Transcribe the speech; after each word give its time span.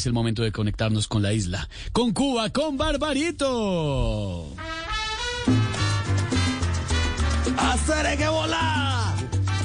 es 0.00 0.06
el 0.06 0.14
momento 0.14 0.42
de 0.42 0.50
conectarnos 0.50 1.06
con 1.06 1.22
la 1.22 1.34
isla. 1.34 1.68
Con 1.92 2.12
Cuba, 2.12 2.48
con 2.48 2.78
Barbarito. 2.78 4.56
¡Hacer 7.58 8.16
que 8.16 8.28
volar! 8.28 9.14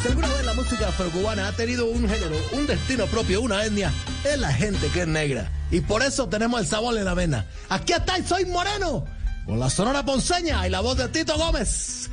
Si 0.04 0.46
la 0.46 0.54
música 0.54 0.90
afrocubana 0.90 1.48
ha 1.48 1.52
tenido 1.54 1.86
un 1.86 2.08
género, 2.10 2.36
un 2.52 2.68
destino 2.68 3.06
propio, 3.06 3.42
una 3.42 3.64
etnia, 3.64 3.94
es 4.26 4.38
la 4.38 4.52
gente 4.52 4.90
que 4.90 5.04
es 5.04 5.08
negra. 5.08 5.50
Y 5.72 5.80
por 5.80 6.04
eso 6.04 6.28
tenemos 6.28 6.60
el 6.60 6.68
sabor 6.68 6.98
en 6.98 7.06
la 7.06 7.14
vena. 7.14 7.46
Aquí 7.70 7.94
está 7.94 8.22
soy 8.28 8.46
moreno, 8.46 9.06
con 9.46 9.58
la 9.58 9.70
sonora 9.70 10.04
ponceña 10.04 10.68
y 10.68 10.70
la 10.70 10.82
voz 10.82 10.98
de 10.98 11.08
Tito 11.08 11.38
Gómez. 11.38 12.10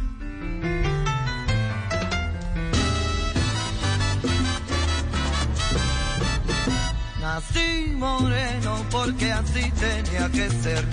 Nací 7.35 7.95
moreno 7.97 8.85
porque 8.91 9.33
así 9.33 9.71
tenía 9.81 10.29
que 10.29 10.51
ser. 10.51 10.85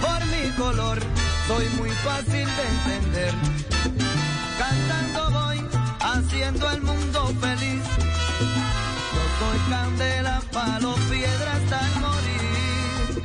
Por 0.00 0.20
mi 0.26 0.52
color 0.56 1.00
soy 1.48 1.66
muy 1.80 1.90
fácil 1.90 2.46
de 2.58 2.64
entender. 2.74 3.34
Cantando 4.56 5.30
voy 5.32 5.60
haciendo 5.98 6.70
el 6.70 6.80
mundo 6.82 7.34
feliz. 7.40 7.82
Yo 9.14 9.22
soy 9.40 9.58
candela, 9.68 10.40
palo, 10.52 10.94
piedra 11.10 11.52
hasta 11.54 11.80
el 11.88 11.94
morir. 12.06 13.24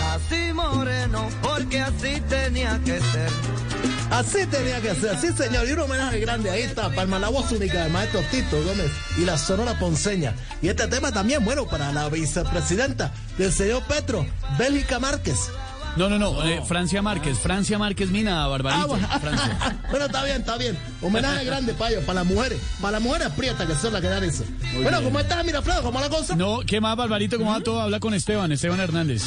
Nací 0.00 0.52
moreno 0.54 1.28
porque 1.42 1.82
así 1.82 2.18
tenía 2.30 2.80
que 2.82 2.98
ser. 2.98 3.71
Así 4.12 4.46
tenía 4.46 4.78
que 4.82 4.94
ser, 4.94 5.18
sí 5.18 5.32
señor, 5.32 5.66
y 5.66 5.72
un 5.72 5.80
homenaje 5.80 6.20
grande, 6.20 6.50
ahí 6.50 6.62
está, 6.62 6.90
para 6.90 7.18
la 7.18 7.30
voz 7.30 7.50
única 7.50 7.82
del 7.82 7.90
maestro 7.90 8.20
Tito 8.30 8.62
Gómez 8.62 8.92
y 9.16 9.24
la 9.24 9.38
Sonora 9.38 9.78
Ponceña. 9.78 10.34
Y 10.60 10.68
este 10.68 10.86
tema 10.86 11.10
también, 11.10 11.42
bueno, 11.46 11.66
para 11.66 11.90
la 11.92 12.10
vicepresidenta 12.10 13.10
del 13.38 13.50
señor 13.50 13.82
Petro, 13.84 14.26
Bélgica 14.58 14.98
Márquez. 14.98 15.50
No, 15.96 16.10
no, 16.10 16.18
no, 16.18 16.42
eh, 16.44 16.60
Francia 16.66 17.00
Márquez, 17.00 17.38
Francia 17.38 17.78
Márquez 17.78 18.10
Mina, 18.10 18.46
Barbarito. 18.46 18.82
Ah, 18.82 18.86
bueno. 18.86 19.08
Francia. 19.18 19.78
bueno, 19.90 20.06
está 20.06 20.24
bien, 20.24 20.36
está 20.40 20.58
bien. 20.58 20.78
Homenaje 21.00 21.44
grande 21.46 21.72
para 21.72 21.92
ellos, 21.92 22.04
para 22.04 22.20
las 22.22 22.26
mujeres, 22.26 22.60
para 22.82 22.92
las 22.92 23.02
mujeres 23.02 23.28
prietas 23.30 23.66
que 23.66 23.74
son 23.74 23.94
las 23.94 24.02
que 24.02 24.08
dan 24.08 24.24
eso. 24.24 24.44
bueno, 24.74 24.90
bien. 24.90 25.04
¿cómo 25.04 25.20
estás, 25.20 25.42
Miraflores? 25.42 25.82
¿Cómo 25.82 26.00
la 26.00 26.10
cosa? 26.10 26.36
No, 26.36 26.60
¿qué 26.66 26.82
más, 26.82 26.96
Barbarito? 26.96 27.38
¿Cómo 27.38 27.50
va 27.50 27.60
todo? 27.60 27.80
Habla 27.80 27.98
con 27.98 28.12
Esteban, 28.12 28.52
Esteban 28.52 28.78
Hernández. 28.78 29.24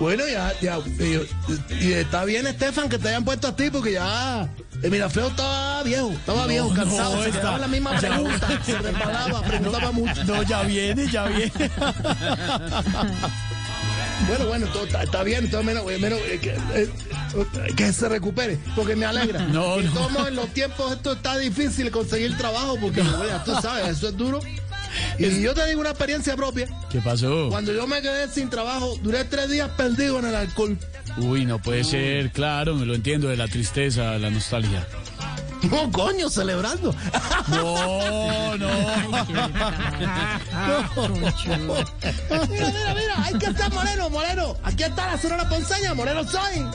Bueno, 0.00 0.24
ya, 0.26 0.52
ya, 0.60 0.78
y, 0.98 1.84
y 1.84 1.92
está 1.92 2.24
bien, 2.24 2.46
Estefan, 2.46 2.88
que 2.88 2.98
te 2.98 3.08
hayan 3.08 3.24
puesto 3.24 3.48
a 3.48 3.56
ti, 3.56 3.70
porque 3.70 3.92
ya. 3.92 4.48
El 4.82 4.90
Miraflores 4.90 5.30
estaba 5.30 5.82
viejo, 5.82 6.10
estaba 6.10 6.46
viejo, 6.46 6.68
no, 6.68 6.74
cansado, 6.74 7.22
se 7.22 7.28
está- 7.28 7.40
quedaba 7.40 7.54
en 7.56 7.60
la 7.62 7.68
misma 7.68 8.00
ya- 8.00 8.08
pregunta, 8.10 8.48
se 8.66 8.78
resbalaba, 8.78 9.42
preguntaba 9.42 9.92
mucho. 9.92 10.24
No, 10.24 10.42
ya 10.42 10.62
viene, 10.62 11.08
ya 11.10 11.24
viene. 11.26 11.52
Bueno, 14.28 14.46
bueno, 14.46 14.66
todo 14.68 14.84
está, 14.84 15.02
está 15.02 15.22
bien, 15.22 15.50
todo 15.50 15.62
menos, 15.64 15.84
eh, 15.90 15.98
menos 15.98 16.18
eh, 16.20 16.38
que, 16.40 16.50
eh, 16.74 16.88
que 17.76 17.92
se 17.92 18.08
recupere, 18.08 18.58
porque 18.74 18.94
me 18.96 19.04
alegra. 19.04 19.40
No, 19.40 19.80
Y 19.80 19.84
no. 19.84 20.26
en 20.28 20.36
los 20.36 20.48
tiempos 20.50 20.92
esto 20.92 21.12
está 21.12 21.36
difícil 21.36 21.90
conseguir 21.90 22.36
trabajo, 22.38 22.78
porque 22.80 23.02
tú 23.44 23.54
sabes, 23.60 23.88
eso 23.88 24.08
es 24.08 24.16
duro. 24.16 24.40
Y 25.18 25.42
yo 25.42 25.54
te 25.54 25.66
digo 25.66 25.80
una 25.80 25.90
experiencia 25.90 26.36
propia. 26.36 26.68
¿Qué 26.90 27.00
pasó? 27.00 27.48
Cuando 27.48 27.72
yo 27.72 27.86
me 27.86 28.02
quedé 28.02 28.28
sin 28.28 28.50
trabajo, 28.50 28.98
duré 29.02 29.24
tres 29.24 29.50
días 29.50 29.70
perdido 29.76 30.18
en 30.18 30.26
el 30.26 30.34
alcohol. 30.34 30.76
Uy, 31.18 31.46
no 31.46 31.60
puede 31.60 31.84
ser, 31.84 32.30
claro, 32.30 32.74
me 32.74 32.86
lo 32.86 32.94
entiendo, 32.94 33.28
de 33.28 33.36
la 33.36 33.46
tristeza, 33.46 34.18
la 34.18 34.30
nostalgia. 34.30 34.86
No, 35.70 35.90
coño, 35.90 36.28
celebrando. 36.28 36.94
No, 37.48 38.56
no. 38.56 38.68
mira, 42.50 42.70
mira, 42.70 42.94
mira, 42.94 43.24
hay 43.24 43.34
que 43.38 43.46
estar 43.46 43.72
moreno, 43.72 44.10
moreno. 44.10 44.56
Aquí 44.62 44.82
está 44.82 45.12
la 45.12 45.18
sonora 45.18 45.48
ponceña, 45.48 45.94
moreno 45.94 46.22
soy. 46.24 46.66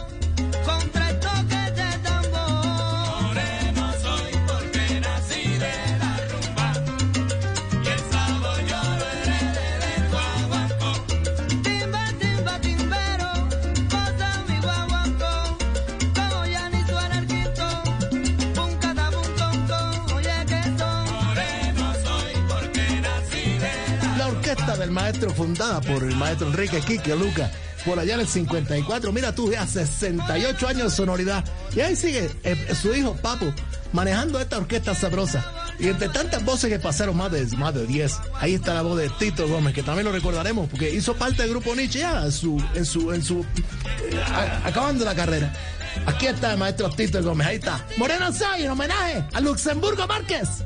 Fundada 25.28 25.82
por 25.82 26.04
el 26.04 26.16
maestro 26.16 26.48
Enrique 26.48 26.80
Quique 26.80 27.16
Luca. 27.16 27.52
Por 27.86 28.00
allá 28.00 28.16
en 28.16 28.22
el 28.22 28.28
54, 28.28 29.12
mira 29.12 29.34
tú, 29.34 29.52
ya 29.52 29.66
68 29.66 30.68
años 30.68 30.84
de 30.84 30.90
sonoridad. 30.92 31.44
Y 31.76 31.82
ahí 31.82 31.96
sigue 31.96 32.30
eh, 32.44 32.76
su 32.76 32.94
hijo 32.94 33.16
Papo 33.16 33.54
manejando 33.94 34.40
esta 34.40 34.58
orquesta 34.58 34.96
sabrosa. 34.96 35.46
Y 35.80 35.88
entre 35.88 36.10
tantas 36.10 36.44
voces 36.44 36.70
que 36.70 36.80
pasaron, 36.80 37.16
más 37.16 37.32
de, 37.32 37.46
más 37.58 37.74
de 37.74 37.86
10, 37.86 38.20
ahí 38.40 38.56
está 38.56 38.74
la 38.74 38.82
voz 38.82 38.98
de 38.98 39.10
Tito 39.10 39.48
Gómez, 39.48 39.74
que 39.74 39.84
también 39.84 40.06
lo 40.06 40.12
recordaremos, 40.12 40.70
porque 40.70 40.94
hizo 40.94 41.16
parte 41.16 41.42
del 41.42 41.52
grupo 41.52 41.74
Nietzsche 41.76 42.00
ya 42.00 42.26
en 42.26 42.32
su, 42.32 42.62
en 42.76 42.86
su, 42.86 43.12
eh, 43.12 44.24
acabando 44.66 45.06
la 45.06 45.16
carrera. 45.16 45.54
Aquí 46.06 46.28
está 46.28 46.52
el 46.52 46.58
maestro 46.58 46.90
Tito 46.90 47.22
Gómez, 47.24 47.48
ahí 47.48 47.56
está. 47.56 47.86
Moreno 47.98 48.32
Soy, 48.34 48.64
en 48.64 48.72
homenaje 48.72 49.26
a 49.34 49.40
Luxemburgo 49.40 50.06
Márquez. 50.08 50.64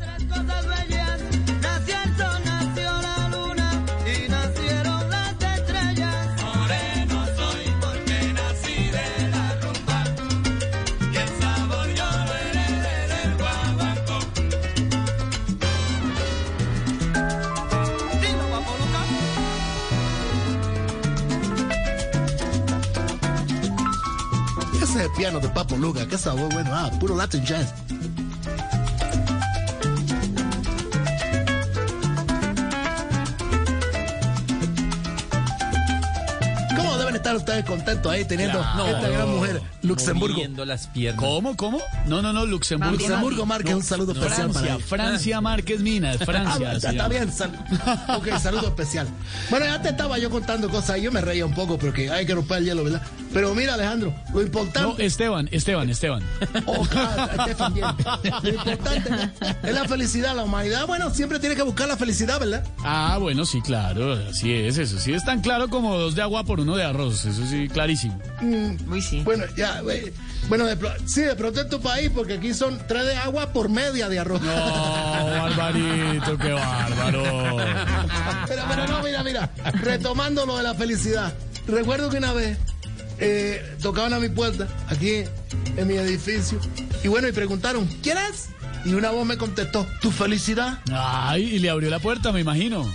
El 25.04 25.12
piano 25.12 25.40
de 25.40 25.50
Papo 25.50 25.76
Luca, 25.76 26.08
qué 26.08 26.18
sabor 26.18 26.52
bueno, 26.54 26.70
ah, 26.74 26.90
puro 27.00 27.14
Latin 27.16 27.44
jazz. 27.44 27.74
¿Cómo 36.76 36.98
deben 36.98 37.16
estar 37.16 37.36
ustedes 37.36 37.64
contentos 37.66 38.12
ahí 38.12 38.26
teniendo 38.26 38.60
Claro. 38.60 38.88
esta 38.98 39.10
gran 39.10 39.30
mujer, 39.30 39.62
Luxemburgo? 39.84 40.34
Moviendo 40.36 40.66
las 40.66 40.88
piernas. 40.88 41.24
¿Cómo, 41.24 41.56
cómo? 41.56 41.80
No, 42.08 42.22
no, 42.24 42.34
no, 42.34 42.46
Luxemburgo. 42.48 42.94
Luxemburgo 42.98 43.46
Márquez, 43.46 43.76
un 43.76 43.84
saludo 43.84 44.14
especial 44.14 44.48
para 44.50 44.54
Francia, 44.54 44.76
ella. 44.76 44.86
Francia 44.86 45.42
Márquez 45.42 45.80
Mina, 45.82 46.12
Ah, 46.20 46.26
Francia. 46.26 46.74
ya 46.74 46.80
se 46.80 46.88
está 46.90 47.08
bien, 47.08 47.32
sal- 47.32 47.66
ok, 48.18 48.28
saludo 48.40 48.68
especial. 48.68 49.08
Bueno, 49.52 49.66
ya 49.68 49.82
te 49.82 49.90
estaba 49.90 50.18
yo 50.18 50.32
contando 50.32 50.68
cosas 50.70 50.98
y 50.98 51.02
yo 51.04 51.12
me 51.12 51.22
reía 51.22 51.46
un 51.46 51.54
poco 51.54 51.78
porque 51.78 52.10
hay 52.10 52.26
que 52.26 52.34
romper 52.34 52.58
el 52.60 52.66
hielo, 52.66 52.84
¿verdad? 52.84 53.04
Pero 53.34 53.56
mira, 53.56 53.74
Alejandro, 53.74 54.14
lo 54.30 54.36
No, 54.36 54.42
importante... 54.42 55.06
Esteban, 55.06 55.50
Esteban, 55.52 55.90
Esteban. 55.90 56.24
Oh, 56.66 56.86
claro, 56.86 57.32
Estefan, 57.42 57.74
bien. 57.74 57.88
Lo 58.44 58.50
importante 58.50 59.32
es 59.64 59.74
la 59.74 59.86
felicidad, 59.86 60.36
la 60.36 60.44
humanidad. 60.44 60.86
Bueno, 60.86 61.10
siempre 61.10 61.40
tiene 61.40 61.56
que 61.56 61.64
buscar 61.64 61.88
la 61.88 61.98
felicidad, 61.98 62.40
¿verdad? 62.40 62.64
Ah, 62.84 63.18
bueno, 63.20 63.46
sí, 63.46 63.62
claro, 63.62 64.14
así 64.30 64.54
es, 64.54 64.78
eso 64.78 65.00
sí 65.00 65.14
es 65.14 65.26
tan 65.26 65.42
claro 65.42 65.70
como 65.70 65.98
dos 65.98 66.14
de 66.16 66.22
agua 66.22 66.44
por 66.44 66.60
uno 66.60 66.76
de 66.76 66.84
arroz, 66.84 67.26
eso 67.26 67.46
sí, 67.48 67.68
clarísimo. 67.68 68.20
Uy, 68.42 69.02
sí. 69.02 69.22
Bueno, 69.24 69.46
ya, 69.58 69.82
bueno, 70.48 70.66
de, 70.66 70.78
sí, 71.08 71.22
de 71.22 71.36
pronto 71.36 71.62
en 71.62 71.70
tu 71.70 71.82
país, 71.82 72.12
porque 72.14 72.34
aquí 72.34 72.54
son 72.54 72.80
tres 72.88 73.06
de 73.06 73.16
agua 73.16 73.52
por 73.52 73.70
media 73.70 74.10
de 74.10 74.20
arroz. 74.20 74.42
No, 74.42 74.54
barbarito, 74.54 76.38
qué 76.38 76.52
bárbaro. 76.52 77.58
Pero, 78.48 78.64
pero 78.70 78.88
no, 78.88 79.02
mira, 79.02 79.24
mira, 79.24 79.50
retomando 79.82 80.46
lo 80.46 80.58
de 80.58 80.64
la 80.64 80.76
felicidad. 80.76 81.34
Recuerdo 81.66 82.10
que 82.10 82.18
una 82.18 82.34
vez 82.34 82.58
eh, 83.20 83.76
tocaban 83.82 84.14
a 84.14 84.20
mi 84.20 84.30
puerta, 84.30 84.68
aquí 84.90 85.24
en 85.78 85.88
mi 85.88 85.96
edificio, 85.96 86.60
y 87.04 87.08
bueno, 87.08 87.28
y 87.28 87.32
preguntaron, 87.32 87.88
¿quién 88.02 88.18
es? 88.18 88.50
Y 88.86 88.94
una 88.94 89.12
voz 89.12 89.26
me 89.26 89.38
contestó, 89.38 89.88
¿tu 90.02 90.12
felicidad? 90.12 90.80
Ay, 90.92 91.56
y 91.56 91.60
le 91.60 91.70
abrió 91.70 91.90
la 91.90 92.00
puerta, 92.00 92.32
me 92.32 92.42
imagino. 92.42 92.92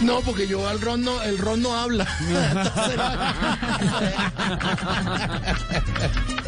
No, 0.00 0.20
porque 0.20 0.46
yo 0.46 0.68
al 0.68 0.80
ron 0.80 1.02
no, 1.02 1.22
el 1.22 1.38
ron 1.38 1.62
no 1.62 1.74
habla. 1.74 2.06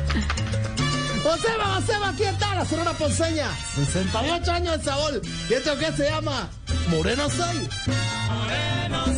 Joseba, 1.29 1.75
Joseba, 1.75 2.09
aquí 2.09 2.23
está 2.23 2.55
la 2.55 2.65
Sonora 2.65 2.93
Ponceña. 2.93 3.51
68 3.75 4.51
años 4.51 4.79
de 4.79 4.85
sabor. 4.85 5.21
¿Y 5.51 5.55
esto 5.55 5.77
qué 5.79 5.93
se 5.93 6.09
llama? 6.09 6.49
Moreno 6.89 7.29
soy. 7.29 7.69
Moreno 8.29 9.05
soy 9.05 9.18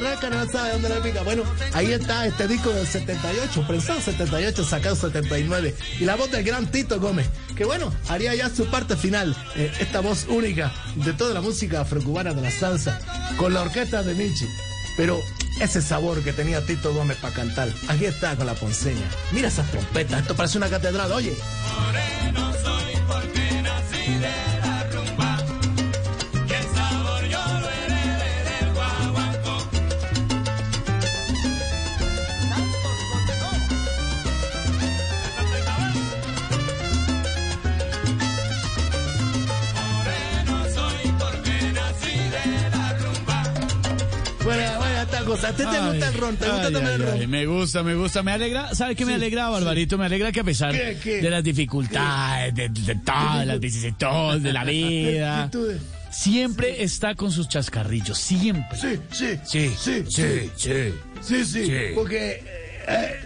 rasca 0.00 0.30
no 0.30 0.46
sabe 0.50 0.72
dónde 0.72 0.88
le 0.88 1.00
pica. 1.00 1.22
Bueno, 1.22 1.42
ahí 1.72 1.92
está 1.92 2.26
este 2.26 2.48
disco 2.48 2.70
del 2.70 2.86
78, 2.86 3.66
prensado 3.66 4.00
78, 4.00 4.64
sacado 4.64 4.96
79. 4.96 5.74
Y 6.00 6.04
la 6.04 6.16
voz 6.16 6.30
del 6.30 6.44
gran 6.44 6.70
Tito 6.70 7.00
Gómez, 7.00 7.28
que 7.56 7.64
bueno, 7.64 7.92
haría 8.08 8.34
ya 8.34 8.50
su 8.50 8.66
parte 8.66 8.96
final, 8.96 9.36
eh, 9.56 9.72
esta 9.80 10.00
voz 10.00 10.26
única 10.28 10.72
de 10.96 11.12
toda 11.12 11.34
la 11.34 11.40
música 11.40 11.80
afrocubana 11.80 12.34
de 12.34 12.42
la 12.42 12.50
salsa, 12.50 12.98
con 13.36 13.54
la 13.54 13.62
orquesta 13.62 14.02
de 14.02 14.14
Michi. 14.14 14.46
Pero 14.96 15.20
ese 15.60 15.82
sabor 15.82 16.22
que 16.22 16.32
tenía 16.32 16.64
Tito 16.64 16.92
Gómez 16.92 17.18
para 17.18 17.34
cantar, 17.34 17.68
aquí 17.88 18.06
está 18.06 18.36
con 18.36 18.46
la 18.46 18.54
ponceña. 18.54 19.08
Mira 19.32 19.48
esas 19.48 19.70
trompetas, 19.70 20.22
esto 20.22 20.34
parece 20.34 20.58
una 20.58 20.68
catedral, 20.68 21.12
oye. 21.12 21.34
Bueno, 45.52 45.62
esta 45.62 45.64
cosa. 45.64 45.68
¿A 45.68 45.70
ti 45.72 45.76
te 45.78 45.90
gusta 45.90 46.08
el 46.08 46.14
ron? 46.14 46.36
¿Te 46.36 46.48
gusta 46.48 46.70
también 46.72 46.94
el 46.94 47.02
ron? 47.02 47.30
me 47.30 47.46
gusta, 47.46 47.82
me 47.82 47.94
gusta, 47.94 48.22
me 48.22 48.32
alegra. 48.32 48.74
¿Sabe 48.74 48.94
qué 48.96 49.04
me 49.04 49.14
alegra, 49.14 49.48
Barbarito? 49.48 49.98
Me 49.98 50.06
alegra 50.06 50.32
que 50.32 50.40
a 50.40 50.44
pesar 50.44 50.72
¿Qué, 50.72 50.98
qué? 51.02 51.20
de 51.22 51.30
las 51.30 51.42
dificultades, 51.44 52.54
de, 52.54 52.68
de 52.68 52.94
todas 52.96 53.46
las 53.46 53.60
vicisitudes 53.60 54.42
de 54.42 54.52
la 54.52 54.64
vida, 54.64 55.50
siempre 56.10 56.82
está 56.82 57.14
con 57.14 57.30
sus 57.32 57.48
chascarrillos, 57.48 58.16
siempre. 58.18 58.78
Sí, 58.78 58.98
sí, 59.10 59.38
Sí, 59.44 59.72
sí, 59.78 60.04
sí, 60.08 60.50
sí. 60.56 60.94
sí, 61.20 61.44
sí, 61.44 61.72
porque 61.94 62.42
eh, 62.88 63.25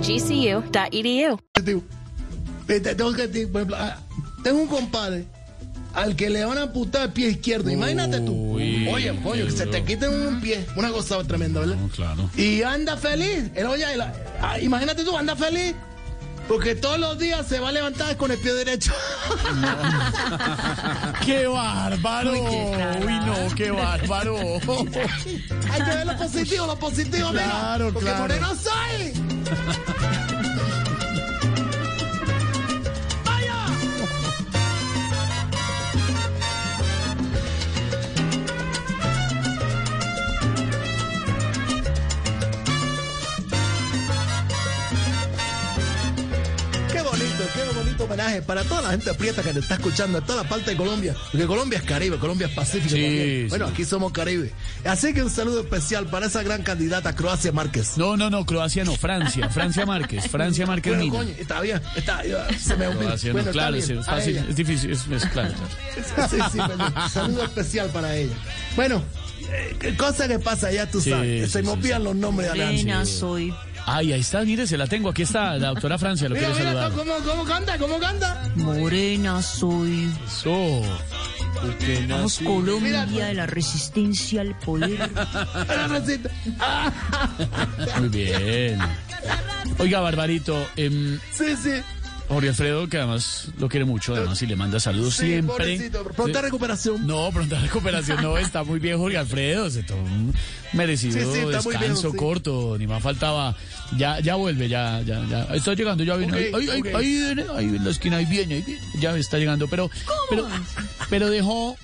gcu.edu. 0.00 1.40
Tengo, 2.66 3.10
ejemplo, 3.10 3.76
ah, 3.76 3.96
tengo 4.42 4.60
un 4.60 4.68
compadre 4.68 5.24
al 5.94 6.14
que 6.14 6.30
le 6.30 6.44
van 6.44 6.58
a 6.58 6.62
amputar 6.62 7.02
el 7.02 7.12
pie 7.12 7.30
izquierdo. 7.30 7.70
Imagínate 7.70 8.20
tú. 8.20 8.32
Uy, 8.32 8.88
Oye, 8.88 9.14
coño, 9.22 9.46
que 9.46 9.50
se 9.50 9.66
te 9.66 9.84
quiten 9.84 10.10
un 10.10 10.40
pie. 10.40 10.64
Una 10.76 10.90
cosa 10.90 11.22
tremenda, 11.24 11.60
¿verdad? 11.60 11.76
No, 11.76 11.88
claro. 11.88 12.30
Y 12.36 12.62
anda 12.62 12.96
feliz. 12.96 13.50
Él, 13.54 13.66
oye, 13.66 13.84
ah, 14.40 14.58
imagínate 14.60 15.04
tú, 15.04 15.16
anda 15.16 15.34
feliz. 15.34 15.74
Porque 16.50 16.74
todos 16.74 16.98
los 16.98 17.16
días 17.16 17.46
se 17.46 17.60
va 17.60 17.68
a 17.68 17.72
levantar 17.72 18.16
con 18.16 18.32
el 18.32 18.38
pie 18.38 18.52
derecho. 18.52 18.92
¡Qué 21.24 21.46
bárbaro! 21.46 22.32
Uy, 22.32 23.20
no, 23.24 23.54
qué 23.54 23.70
bárbaro. 23.70 24.36
Hay 24.36 25.82
que 25.84 25.94
ver 25.94 26.06
lo 26.08 26.16
positivo, 26.16 26.66
lo 26.66 26.76
positivo, 26.76 27.30
mira. 27.30 27.44
Claro, 27.44 27.92
Porque 27.92 28.08
claro. 28.08 28.22
moreno 28.22 28.48
soy. 28.56 30.39
Homenaje 48.10 48.42
para 48.42 48.64
toda 48.64 48.82
la 48.82 48.90
gente 48.90 49.14
prieta 49.14 49.42
que 49.42 49.52
te 49.52 49.60
está 49.60 49.74
escuchando 49.74 50.18
en 50.18 50.24
toda 50.24 50.42
la 50.42 50.48
parte 50.48 50.70
de 50.72 50.76
Colombia. 50.76 51.14
Porque 51.30 51.46
Colombia 51.46 51.78
es 51.78 51.84
Caribe, 51.84 52.18
Colombia 52.18 52.48
es 52.48 52.52
Pacífico 52.54 52.88
Sí, 52.94 53.02
también. 53.02 53.48
Bueno, 53.48 53.66
sí. 53.66 53.72
aquí 53.74 53.84
somos 53.84 54.12
Caribe. 54.12 54.52
Así 54.84 55.14
que 55.14 55.22
un 55.22 55.30
saludo 55.30 55.60
especial 55.60 56.06
para 56.06 56.26
esa 56.26 56.42
gran 56.42 56.62
candidata 56.62 57.14
Croacia 57.14 57.52
Márquez. 57.52 57.96
No, 57.96 58.16
no, 58.16 58.30
no, 58.30 58.44
Croacia 58.44 58.84
no, 58.84 58.96
Francia, 58.96 59.48
Francia 59.48 59.86
Márquez, 59.86 60.28
Francia 60.28 60.66
Márquez 60.66 60.96
Bueno, 60.96 61.12
coño, 61.12 61.30
está 61.38 61.60
bien, 61.60 61.80
está, 61.96 62.22
se 62.58 62.76
me 62.76 62.86
olvidó. 62.88 63.00
Croacia 63.06 63.28
no, 63.28 63.32
Bueno, 63.34 63.50
está 63.50 63.52
claro, 63.52 63.72
bien, 63.74 63.86
sí, 63.86 63.92
es 63.92 63.98
a 64.00 64.02
fácil, 64.10 64.36
ella. 64.36 64.46
es 64.48 64.56
difícil, 64.56 64.90
es, 64.92 65.06
es 65.08 65.26
claro. 65.26 65.54
Sí, 66.30 66.36
sí, 66.52 66.58
perdón. 66.58 66.94
Saludo 67.12 67.44
especial 67.44 67.88
para 67.90 68.16
ella. 68.16 68.34
Bueno, 68.76 69.02
eh, 69.52 69.76
qué 69.80 69.96
cosa 69.96 70.26
que 70.28 70.38
pasa, 70.38 70.70
ya 70.72 70.90
tú 70.90 71.00
Sí, 71.00 71.10
sabes. 71.10 71.50
Se 71.52 71.58
sí, 71.60 71.64
me 71.66 71.72
sí, 71.72 71.78
olvidan 71.78 72.04
los 72.04 72.16
nombres 72.16 72.52
de 72.52 72.84
Nancy. 72.84 73.12
soy. 73.12 73.54
Ay, 73.92 74.12
ahí 74.12 74.20
está, 74.20 74.42
mire, 74.42 74.66
se 74.68 74.76
la 74.78 74.86
tengo, 74.86 75.08
aquí 75.08 75.22
está, 75.22 75.56
la 75.56 75.68
doctora 75.70 75.98
Francia 75.98 76.28
lo 76.28 76.36
Mira, 76.36 76.48
quiere 76.50 76.68
mira, 76.70 76.82
saludar. 76.90 76.98
¿cómo, 77.06 77.30
cómo 77.30 77.44
canta? 77.44 77.76
¿Cómo 77.78 77.98
canta? 77.98 78.50
Morena 78.54 79.42
soy. 79.42 80.08
Eso. 80.26 80.82
Nací- 82.06 82.44
Colombia 82.44 83.04
Mira, 83.06 83.26
de 83.26 83.34
la 83.34 83.46
resistencia 83.46 84.40
al 84.42 84.56
poder. 84.60 85.10
Muy 87.98 88.08
bien. 88.08 88.78
Oiga, 89.78 90.00
Barbarito, 90.00 90.68
em, 90.76 91.18
sí, 91.32 91.56
sí. 91.60 91.72
Jorge 92.30 92.48
Alfredo, 92.50 92.88
que 92.88 92.96
además 92.96 93.48
lo 93.58 93.68
quiere 93.68 93.84
mucho, 93.84 94.14
además, 94.14 94.40
y 94.40 94.46
le 94.46 94.54
manda 94.54 94.78
saludos 94.78 95.14
Sí, 95.16 95.26
siempre. 95.26 95.52
pobrecito. 95.56 96.04
Pronta 96.04 96.40
recuperación. 96.40 97.04
No, 97.04 97.28
pronta 97.32 97.58
recuperación 97.58 98.22
no, 98.22 98.38
está 98.38 98.62
muy 98.62 98.78
bien 98.78 98.98
Jorge 98.98 99.18
Alfredo, 99.18 99.68
se 99.68 99.82
tomó 99.82 100.02
un 100.04 100.32
merecido 100.72 101.14
Sí, 101.18 101.40
sí, 101.40 101.44
descanso 101.44 102.10
bien, 102.12 102.16
corto, 102.16 102.76
ni 102.78 102.86
más 102.86 103.02
faltaba, 103.02 103.56
ya, 103.98 104.20
ya 104.20 104.36
vuelve, 104.36 104.68
ya, 104.68 105.02
ya, 105.02 105.24
ya, 105.28 105.42
está 105.56 105.74
llegando, 105.74 106.04
ya 106.04 106.14
viene, 106.14 106.36
ahí, 106.36 106.68
ahí, 106.68 106.80
ok. 106.80 106.86
ahí 106.94 107.06
viene, 107.18 107.44
ahí 107.56 107.64
en 107.64 107.84
la 107.84 107.90
esquina, 107.90 108.16
ahí 108.18 108.24
viene, 108.26 108.54
ahí 108.54 108.62
viene, 108.62 108.80
ya 109.00 109.16
está 109.16 109.36
llegando, 109.36 109.66
pero, 109.66 109.90
pero, 110.30 110.46
pero 111.08 111.28
dejó 111.30 111.76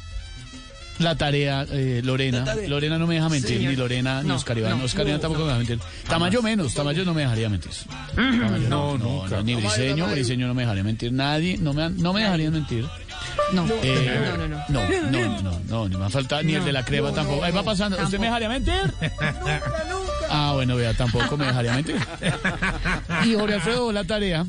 la 0.99 1.15
tarea, 1.17 1.67
eh, 1.71 2.01
Lorena, 2.05 2.39
La 2.39 2.45
tarea. 2.47 2.69
Lorena 2.69 2.99
no 2.99 3.07
me 3.07 3.15
deja 3.17 3.29
mentir, 3.29 3.59
Sí. 3.59 3.67
ni 3.67 3.77
Lorena, 3.77 4.23
ni 4.23 4.29
No, 4.29 4.37
Oscar 4.37 4.57
Iván, 4.59 4.79
no, 4.79 4.85
Oscar 4.85 5.07
Iván 5.07 5.21
tampoco 5.21 5.43
me 5.45 5.49
deja 5.53 5.59
mentir, 5.59 5.79
Tamayo 6.09 6.43
menos, 6.43 6.75
Tamayo 6.75 7.05
no 7.05 7.15
me 7.15 7.23
dejaría 7.23 7.49
mentir, 7.49 7.73
Tamayo 8.15 8.69
no, 8.69 8.99
no, 8.99 9.27
no, 9.29 9.43
ni 9.43 9.55
Briseño. 9.55 10.07
Briseño 10.09 10.47
no 10.47 10.55
me 10.55 10.63
dejaría 10.63 10.83
mentir, 10.85 11.13
nadie, 11.13 11.59
no 11.59 11.73
me, 11.73 11.91
no 11.91 12.13
me 12.13 12.21
dejarían 12.23 12.53
mentir. 12.53 12.87
No, 13.53 13.67
Eh, 13.83 14.21
no, 14.37 14.49
no, 14.49 14.49
no. 14.49 14.65
No, 14.69 15.11
no, 15.11 15.43
no, 15.43 15.61
no, 15.69 15.89
ni 15.89 15.97
me 15.97 16.09
falta, 16.11 16.43
ni 16.43 16.55
el 16.55 16.65
de 16.65 16.73
la 16.73 16.85
crema 16.85 17.13
tampoco. 17.13 17.45
Ahí 17.45 17.53
va 17.53 17.63
pasando. 17.63 17.97
¿Usted 18.03 18.19
me 18.19 18.27
dejaría 18.27 18.49
mentir? 18.49 18.93
Ah, 20.29 20.53
bueno, 20.55 20.75
vea, 20.75 20.93
tampoco 20.93 21.37
me 21.37 21.47
dejaría 21.47 21.75
mentir. 21.75 21.97
Y 23.25 23.35
Jorge 23.35 23.55
Alfredo, 23.55 23.93
la 23.93 24.03
tarea, 24.05 24.45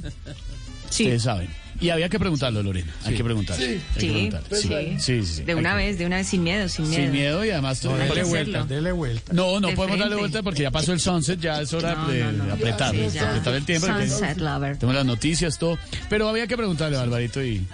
Sí, 0.89 1.03
ustedes 1.03 1.23
saben. 1.23 1.49
Y 1.79 1.89
había 1.89 2.09
que 2.09 2.17
preguntarlo, 2.19 2.63
Lorena. 2.63 2.91
Hay 3.05 3.15
que 3.15 3.23
preguntarlo. 3.23 3.63
Sí. 3.63 3.71
Hay 3.71 3.79
que 3.93 3.99
sí, 3.99 4.07
preguntarlo. 4.09 4.57
sí. 4.57 4.67
Sí, 4.67 4.97
sí, 4.99 5.25
sí. 5.25 5.43
De 5.43 5.55
una 5.55 5.71
que- 5.71 5.77
vez, 5.77 5.97
de 5.99 6.05
una 6.05 6.15
vez, 6.17 6.27
sin 6.27 6.43
miedo, 6.43 6.67
sin 6.69 6.89
miedo. 6.89 7.03
Sin 7.03 7.11
miedo 7.11 7.45
y 7.45 7.51
además 7.51 7.79
que 7.79 7.87
dele 7.89 8.23
vuelta. 8.23 8.63
Dele 8.65 8.91
vuelta. 8.91 9.33
No, 9.33 9.59
no 9.59 9.67
De 9.69 9.75
podemos 9.75 9.99
darle 9.99 10.15
vuelta 10.15 10.41
porque 10.43 10.63
ya 10.63 10.71
pasó 10.71 10.93
el 10.93 10.99
sunset, 10.99 11.39
ya 11.39 11.61
es 11.61 11.71
hora 11.73 11.93
No, 11.95 12.07
de, 12.09 12.23
no, 12.23 12.31
no. 12.45 12.53
apretar, 12.53 12.91
Sí, 12.91 12.97
de 12.97 13.09
ya. 13.11 13.29
apretar 13.29 13.53
el 13.55 13.65
tiempo. 13.65 13.87
porque 13.87 14.07
Sunset 14.09 14.37
lover. 14.39 14.77
Tenemos 14.77 14.95
las 14.95 15.05
noticias, 15.05 15.57
todo. 15.59 15.77
Pero 16.09 16.27
había 16.29 16.47
que 16.47 16.57
preguntarle 16.57 16.97
a 16.97 17.01
Alvarito 17.01 17.43
y 17.43 17.65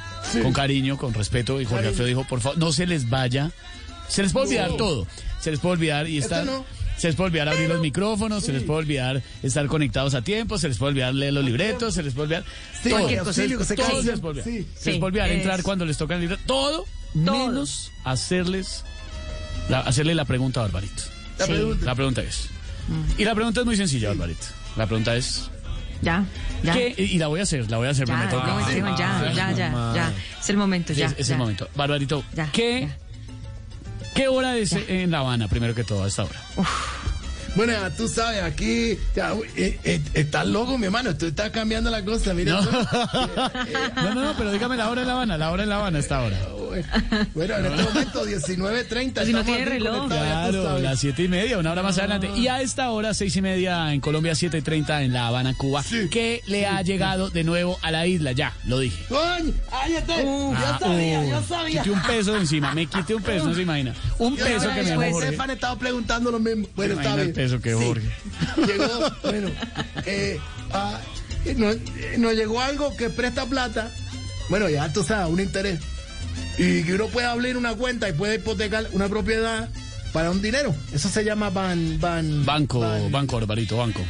con 0.41 0.51
cariño, 0.53 0.97
con 0.97 1.13
respeto. 1.13 1.61
Y 1.61 1.65
Jorge 1.65 1.87
Alfredo 1.87 2.07
dijo, 2.07 2.25
por 2.27 2.41
favor, 2.41 2.57
no 2.57 2.71
se 2.71 2.85
les 2.85 3.09
vaya. 3.09 3.51
Se 4.09 4.21
les 4.21 4.33
puede 4.33 4.47
olvidar 4.47 4.71
todo. 4.77 5.07
Se 5.39 5.49
les 5.51 5.59
puede 5.59 5.73
olvidar 5.73 6.07
y 6.09 6.17
estar... 6.17 6.45
Se 6.97 7.07
les 7.07 7.15
puede 7.15 7.27
olvidar 7.29 7.49
abrir 7.49 7.67
los 7.69 7.81
micrófonos, 7.81 8.43
se 8.43 8.53
les 8.53 8.63
puede 8.63 8.79
olvidar 8.79 9.21
estar 9.41 9.65
conectados 9.67 10.13
a 10.13 10.21
tiempo, 10.21 10.57
se 10.57 10.67
les 10.69 10.77
puede 10.77 10.91
olvidar 10.91 11.13
leer 11.13 11.33
los 11.33 11.43
libretos, 11.43 11.93
se 11.95 12.03
les 12.03 12.13
puede 12.13 12.25
olvidar 12.37 12.43
Sí, 12.81 12.89
todo. 12.89 12.99
cualquier 12.99 13.23
que 13.23 13.33
se 13.33 13.47
les 13.47 14.19
puede 14.19 14.39
olvidar. 14.39 14.43
Sí. 14.45 14.51
Se 14.51 14.59
les 14.59 14.67
Sí, 14.95 14.99
puede 14.99 15.05
olvidar 15.05 15.29
es- 15.29 15.37
entrar 15.37 15.63
cuando 15.63 15.85
les 15.85 15.97
toca 15.97 16.13
el 16.15 16.21
libro. 16.21 16.37
Todo, 16.45 16.85
Todo. 17.25 17.47
menos 17.47 17.91
hacerles 18.05 18.83
la, 19.69 19.79
hacerle 19.81 20.15
la 20.15 20.25
pregunta 20.25 20.59
a 20.59 20.63
Barbarito. 20.63 21.03
La 21.39 21.45
Sí. 21.45 21.51
pregunta. 21.53 21.85
La 21.85 21.95
pregunta 21.95 22.21
es. 22.21 22.47
Y 23.17 23.23
la 23.25 23.33
pregunta 23.35 23.59
es 23.61 23.65
muy 23.65 23.75
sencilla, 23.77 24.09
Barbarito. 24.09 24.45
La 24.75 24.85
pregunta 24.85 25.15
es. 25.15 25.49
Ya, 26.01 26.25
ya. 26.63 26.73
¿qué? 26.73 26.93
Y 26.97 27.17
la 27.17 27.27
voy 27.27 27.39
a 27.39 27.43
hacer, 27.43 27.69
la 27.71 27.77
voy 27.77 27.87
a 27.87 27.91
hacer. 27.91 28.05
Ya, 28.07 28.17
me 28.17 28.27
toca. 28.27 28.45
no, 28.47 28.59
Esteban, 28.59 28.97
ya, 28.97 29.31
ya, 29.33 29.51
ya, 29.53 29.91
ya. 29.95 30.13
Es 30.39 30.49
el 30.49 30.57
momento, 30.57 30.93
Sí, 30.93 30.99
ya. 30.99 31.05
es, 31.07 31.15
es 31.17 31.27
ya. 31.27 31.35
el 31.35 31.39
momento. 31.39 31.69
Barbarito, 31.75 32.23
Ya, 32.35 32.49
¿qué, 32.51 32.81
ya. 32.89 32.97
¿Qué 34.13 34.27
hora 34.27 34.57
es 34.57 34.73
en 34.73 35.11
La 35.11 35.19
Habana, 35.19 35.47
primero 35.47 35.75
que 35.75 35.83
todo, 35.83 36.03
a 36.03 36.07
esta 36.07 36.23
hora? 36.23 36.41
Bueno, 37.55 37.71
ya 37.73 37.89
tú 37.91 38.07
sabes, 38.07 38.41
aquí 38.41 38.97
ya, 39.15 39.33
eh, 39.55 39.79
eh, 39.83 40.01
estás 40.15 40.47
loco, 40.47 40.77
mi 40.77 40.85
hermano. 40.85 41.15
Tú 41.15 41.27
estás 41.27 41.51
cambiando 41.51 41.91
la 41.91 42.03
cosa, 42.03 42.33
mira. 42.33 42.59
No. 42.59 42.71
no, 43.95 44.13
no, 44.15 44.25
no, 44.25 44.33
pero 44.35 44.51
dígame 44.51 44.75
la 44.75 44.89
hora 44.89 45.01
en 45.01 45.07
La 45.07 45.13
Habana, 45.13 45.37
la 45.37 45.51
hora 45.51 45.63
en 45.63 45.69
La 45.69 45.75
Habana 45.75 45.97
a 45.97 46.01
esta 46.01 46.23
hora. 46.23 46.35
Eh. 46.75 46.83
Bueno, 47.33 47.55
en 47.57 47.65
este 47.65 47.83
momento 47.83 48.25
19.30. 48.27 49.25
Si 49.25 49.33
no 49.33 49.43
tiene 49.43 49.65
reloj. 49.65 50.07
Claro, 50.07 50.79
las 50.79 50.99
siete 50.99 51.23
y 51.23 51.27
media, 51.27 51.57
una 51.57 51.71
hora 51.71 51.83
más 51.83 51.97
adelante. 51.97 52.29
Y 52.35 52.47
a 52.47 52.61
esta 52.61 52.89
hora, 52.91 53.13
seis 53.13 53.35
y 53.35 53.41
media 53.41 53.93
en 53.93 53.99
Colombia, 54.01 54.35
siete 54.35 54.57
y 54.57 54.61
treinta 54.61 55.01
en 55.03 55.13
La 55.13 55.27
Habana, 55.27 55.53
Cuba. 55.55 55.83
¿Qué 56.11 56.41
le 56.47 56.65
ha 56.67 56.81
llegado 56.81 57.29
de 57.29 57.43
nuevo 57.43 57.77
a 57.81 57.91
la 57.91 58.05
isla? 58.07 58.31
Ya, 58.31 58.53
lo 58.65 58.79
dije. 58.79 59.03
Coño, 59.09 59.53
ahí 59.71 59.93
está. 59.95 60.21
yo 60.21 60.53
Ah, 60.55 60.77
sabía, 60.79 61.19
uh, 61.19 61.29
yo 61.29 61.43
sabía. 61.43 61.81
Quité 61.83 61.91
un 61.95 62.01
peso 62.01 62.33
de 62.33 62.39
encima, 62.39 62.73
me 62.73 62.85
quité 62.85 63.15
un 63.15 63.23
peso, 63.23 63.45
no 63.47 63.53
se 63.55 63.61
imagina. 63.61 63.93
Un 64.19 64.35
Yo 64.37 64.45
peso 64.45 64.69
que 64.69 64.75
me 64.75 64.89
dejó 64.89 64.89
después 64.89 65.11
Jorge. 65.13 65.27
Estefan 65.27 65.49
estaba 65.51 65.79
preguntando 65.79 66.31
lo 66.31 66.39
mismo. 66.39 66.67
Bueno, 66.75 66.95
está 66.95 67.15
bien. 67.15 67.27
el 67.27 67.33
peso 67.33 67.61
que 67.61 67.73
Sí. 67.75 67.83
Jorge. 67.85 68.09
Llegó, 68.67 69.11
bueno, 69.23 69.49
eh, 70.05 70.39
ah, 70.71 70.99
eh, 71.45 71.55
nos, 71.57 71.75
eh, 71.75 72.15
nos 72.17 72.33
llegó 72.33 72.61
algo 72.61 72.95
que 72.95 73.09
presta 73.09 73.45
plata. 73.45 73.89
Bueno, 74.49 74.69
ya 74.69 74.91
tú 74.91 75.03
sabes, 75.03 75.31
un 75.31 75.39
interés. 75.39 75.79
Y 76.57 76.83
que 76.83 76.93
uno 76.93 77.07
puede 77.07 77.27
abrir 77.27 77.57
una 77.57 77.73
cuenta 77.75 78.07
y 78.09 78.13
puede 78.13 78.35
hipotecar 78.35 78.87
una 78.91 79.07
propiedad 79.09 79.67
para 80.11 80.29
un 80.31 80.41
dinero. 80.41 80.75
Eso 80.91 81.09
se 81.09 81.23
llama 81.23 81.49
ban, 81.49 81.99
ban, 81.99 82.45
Banco, 82.45 82.79
ban- 82.81 83.11
banco, 83.11 83.35
Barbarito, 83.37 83.77
banco. 83.77 84.01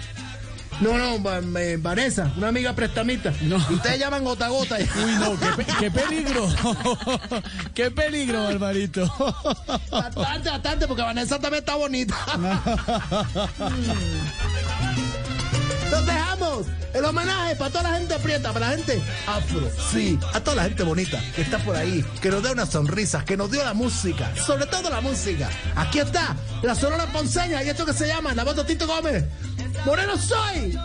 No, 0.82 0.98
no, 0.98 1.60
eh, 1.60 1.78
Vanessa, 1.80 2.34
una 2.36 2.48
amiga 2.50 2.74
prestamita. 2.74 3.32
No. 3.44 3.58
Ustedes 3.58 4.00
llaman 4.00 4.24
gota 4.24 4.48
a 4.48 4.50
gota. 4.50 4.76
Uy, 5.06 5.12
no, 5.20 5.40
qué, 5.40 5.66
qué 5.80 5.92
peligro. 5.92 6.50
qué 7.76 7.92
peligro, 7.92 8.44
Barbarito. 8.44 9.06
Bastante, 9.92 10.50
bastante, 10.50 10.88
porque 10.88 11.04
Vanessa 11.04 11.40
también 11.40 11.62
está 11.64 11.76
bonita. 11.76 12.16
Nos 15.92 16.06
dejamos 16.06 16.66
el 17.03 17.10
homenaje 17.10 17.55
para 17.55 17.69
toda 17.69 17.83
la 17.83 17.98
gente 17.98 18.17
prieta, 18.19 18.53
para 18.53 18.69
la 18.69 18.77
gente 18.77 19.01
afro, 19.27 19.69
sí, 19.91 20.17
a 20.33 20.39
toda 20.39 20.55
la 20.55 20.63
gente 20.63 20.83
bonita 20.83 21.22
que 21.36 21.41
está 21.41 21.60
por 21.60 21.75
ahí, 21.75 22.03
que 22.22 22.29
nos 22.29 22.41
dé 22.41 22.51
unas 22.51 22.69
sonrisas, 22.69 23.25
que 23.25 23.36
nos 23.36 23.51
dio 23.51 23.63
la 23.63 23.74
música, 23.74 24.33
sobre 24.38 24.65
todo 24.67 24.89
la 24.89 25.01
música. 25.01 25.50
Aquí 25.75 26.00
está 26.00 26.36
la 26.62 26.74
Sonora 26.74 27.05
Ponceña 27.07 27.62
y 27.62 27.69
esto 27.69 27.86
que 27.86 27.93
se 27.93 28.07
llama 28.07 28.33
La 28.33 28.45
voz 28.45 28.55
de 28.55 28.63
Tito 28.63 28.88
Gómez. 28.88 29.25
Moreno 29.86 30.17
soy. 30.17 30.77